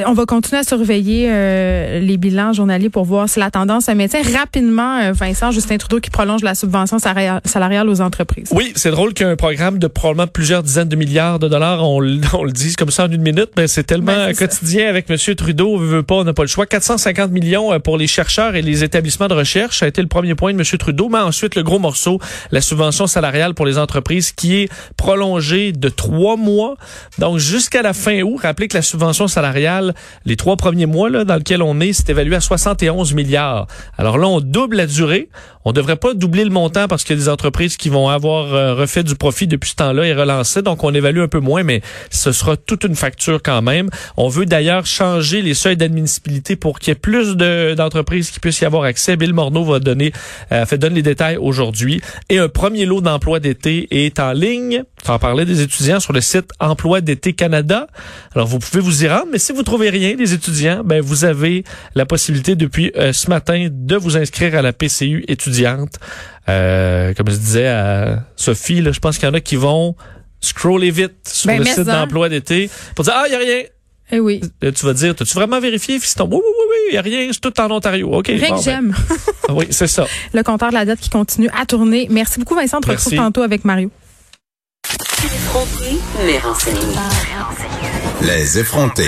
on 0.05 0.13
va 0.13 0.25
continuer 0.25 0.59
à 0.59 0.63
surveiller 0.63 1.27
euh, 1.29 1.99
les 1.99 2.17
bilans 2.17 2.53
journaliers 2.53 2.89
pour 2.89 3.05
voir 3.05 3.27
si 3.29 3.39
la 3.39 3.51
tendance 3.51 3.85
se 3.85 3.91
maintient. 3.91 4.21
Rapidement, 4.37 4.99
euh, 4.99 5.11
Vincent, 5.11 5.51
Justin 5.51 5.77
Trudeau 5.77 5.99
qui 5.99 6.09
prolonge 6.09 6.43
la 6.43 6.55
subvention 6.55 6.97
salariale 6.99 7.89
aux 7.89 8.01
entreprises. 8.01 8.49
Oui, 8.51 8.71
c'est 8.75 8.91
drôle 8.91 9.13
qu'un 9.13 9.35
programme 9.35 9.79
de 9.79 9.87
probablement 9.87 10.27
plusieurs 10.27 10.63
dizaines 10.63 10.89
de 10.89 10.95
milliards 10.95 11.39
de 11.39 11.47
dollars, 11.47 11.83
on, 11.83 11.97
on 12.33 12.43
le 12.43 12.51
dise 12.51 12.75
comme 12.75 12.91
ça 12.91 13.05
en 13.05 13.11
une 13.11 13.21
minute, 13.21 13.49
mais 13.57 13.67
c'est 13.67 13.83
tellement 13.83 14.07
Ben, 14.13 14.33
ça. 14.33 14.47
quotidien 14.47 14.87
avec 14.89 15.09
M. 15.09 15.17
Trudeau, 15.35 15.73
on 15.75 15.77
veut 15.77 16.03
pas, 16.03 16.15
on 16.15 16.23
n'a 16.23 16.33
pas 16.33 16.43
le 16.43 16.47
choix. 16.47 16.65
450 16.65 17.31
millions 17.31 17.73
euh, 17.73 17.79
pour 17.79 17.97
les 17.97 18.07
chercheurs 18.07 18.55
et 18.55 18.61
les 18.61 18.83
établissements 18.83 19.27
de 19.27 19.33
recherche, 19.33 19.79
ça 19.79 19.85
a 19.85 19.87
été 19.89 20.01
le 20.01 20.07
premier 20.07 20.35
point 20.35 20.53
de 20.53 20.59
M. 20.59 20.65
Trudeau, 20.77 21.09
mais 21.09 21.19
ensuite 21.19 21.55
le 21.55 21.63
gros 21.63 21.79
morceau, 21.79 22.19
la 22.51 22.61
subvention 22.61 23.07
salariale 23.07 23.53
pour 23.53 23.65
les 23.65 23.77
entreprises 23.77 24.31
qui 24.31 24.57
est 24.57 24.69
prolongée 24.97 25.71
de 25.71 25.89
trois 25.89 26.35
mois, 26.37 26.75
donc 27.17 27.37
jusqu'à 27.39 27.81
la 27.81 27.93
fin 27.93 28.21
août. 28.21 28.37
Rappelez 28.41 28.67
que 28.67 28.75
la 28.77 28.81
subvention 28.81 29.27
salariale, 29.27 29.94
les 30.25 30.35
trois 30.35 30.55
premiers 30.57 30.85
mois 30.85 31.09
dans 31.25 31.35
lesquels 31.35 31.61
on 31.61 31.79
est, 31.79 31.93
c'est 31.93 32.09
évalué 32.09 32.35
à 32.35 32.41
71 32.41 33.13
milliards. 33.13 33.67
Alors 33.97 34.17
là, 34.17 34.27
on 34.27 34.41
double 34.41 34.77
la 34.77 34.87
durée. 34.87 35.29
On 35.67 35.71
devrait 35.71 35.95
pas 35.95 36.13
doubler 36.13 36.43
le 36.43 36.51
montant 36.51 36.87
parce 36.87 37.03
qu'il 37.03 37.15
y 37.17 37.19
a 37.19 37.23
des 37.23 37.29
entreprises 37.29 37.75
qui 37.75 37.89
vont 37.89 38.07
avoir 38.07 38.53
euh, 38.53 38.75
refait 38.75 39.01
du 39.03 39.15
profit 39.15 39.47
depuis 39.47 39.71
ce 39.71 39.75
temps-là 39.77 40.05
et 40.05 40.13
relancé. 40.13 40.61
Donc, 40.61 40.83
on 40.83 40.93
évalue 40.93 41.21
un 41.21 41.27
peu 41.27 41.39
moins, 41.39 41.63
mais 41.63 41.81
ce 42.11 42.31
sera 42.31 42.55
toute 42.55 42.83
une 42.83 42.95
facture 42.95 43.41
quand 43.43 43.63
même. 43.63 43.89
On 44.15 44.27
veut 44.29 44.45
d'ailleurs 44.45 44.85
changer 44.85 45.41
les 45.41 45.55
seuils 45.55 45.75
d'admissibilité 45.77 46.55
pour 46.55 46.77
qu'il 46.79 46.89
y 46.89 46.91
ait 46.91 46.95
plus 46.95 47.35
de- 47.35 47.73
d'entreprises 47.75 48.29
qui 48.29 48.39
puissent 48.39 48.61
y 48.61 48.65
avoir 48.65 48.83
accès. 48.83 49.15
Bill 49.17 49.33
Morneau 49.33 49.63
va 49.63 49.79
donner, 49.79 50.11
euh, 50.51 50.65
fait 50.67 50.77
donner 50.77 50.95
les 50.97 51.01
détails 51.01 51.37
aujourd'hui. 51.37 51.99
Et 52.29 52.37
un 52.37 52.47
premier 52.47 52.85
lot 52.85 53.01
d'emploi 53.01 53.39
d'été 53.39 53.87
est 53.89 54.19
en 54.19 54.33
ligne. 54.33 54.83
On 55.07 55.13
en 55.13 55.19
parler 55.19 55.45
des 55.45 55.61
étudiants 55.61 55.99
sur 55.99 56.13
le 56.13 56.21
site 56.21 56.51
Emploi 56.59 57.01
d'été 57.01 57.33
Canada. 57.33 57.87
Alors, 58.35 58.47
vous 58.47 58.59
pouvez 58.59 58.81
vous 58.81 59.03
y 59.03 59.07
rendre, 59.07 59.27
mais 59.31 59.39
si 59.39 59.51
vous 59.51 59.63
trouvez 59.63 59.84
rien, 59.89 60.15
les 60.15 60.33
étudiants, 60.33 60.83
ben, 60.83 61.01
vous 61.01 61.25
avez 61.25 61.63
la 61.95 62.05
possibilité 62.05 62.55
depuis 62.55 62.91
euh, 62.95 63.13
ce 63.13 63.29
matin 63.29 63.67
de 63.71 63.95
vous 63.95 64.17
inscrire 64.17 64.55
à 64.55 64.61
la 64.61 64.73
PCU 64.73 65.23
étudiante. 65.27 65.99
Euh, 66.47 67.13
comme 67.13 67.29
je 67.29 67.37
disais 67.37 67.67
à 67.67 68.25
Sophie, 68.35 68.81
là, 68.81 68.91
je 68.91 68.99
pense 68.99 69.17
qu'il 69.17 69.27
y 69.27 69.31
en 69.31 69.33
a 69.33 69.41
qui 69.41 69.55
vont 69.55 69.95
scroller 70.41 70.91
vite 70.91 71.15
sur 71.27 71.47
Ben, 71.47 71.59
le 71.59 71.65
site 71.65 71.79
d'emploi 71.81 72.29
d'été 72.29 72.69
pour 72.95 73.03
dire, 73.05 73.13
ah, 73.15 73.23
il 73.27 73.31
y 73.31 73.35
a 73.35 73.39
rien. 73.39 73.63
Eh 74.11 74.19
oui. 74.19 74.41
Là, 74.61 74.71
tu 74.71 74.85
vas 74.85 74.93
dire, 74.93 75.11
as-tu 75.19 75.33
vraiment 75.33 75.59
vérifié, 75.59 75.99
fiston? 75.99 76.25
Oui, 76.25 76.37
oui, 76.37 76.41
oui, 76.43 76.65
oui, 76.69 76.77
il 76.91 76.95
y 76.95 76.97
a 76.97 77.01
rien, 77.01 77.29
c'est 77.31 77.39
tout 77.39 77.59
en 77.59 77.71
Ontario. 77.71 78.13
OK. 78.13 78.27
Rien 78.27 78.37
bon, 78.37 78.45
que 78.47 78.51
ben, 78.51 78.61
j'aime. 78.61 78.95
oui, 79.49 79.65
c'est 79.71 79.87
ça. 79.87 80.05
Le 80.33 80.43
compteur 80.43 80.69
de 80.69 80.75
la 80.75 80.85
dette 80.85 80.99
qui 80.99 81.09
continue 81.09 81.49
à 81.59 81.65
tourner. 81.65 82.07
Merci 82.11 82.39
beaucoup, 82.39 82.55
Vincent. 82.55 82.77
On 82.77 82.81
te 82.81 82.91
retrouve 82.91 83.15
tantôt 83.15 83.41
avec 83.41 83.65
Mario. 83.65 83.89
Les 88.21 88.59
effrontés. 88.59 89.03